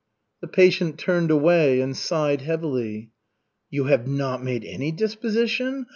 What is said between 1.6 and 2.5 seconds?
and sighed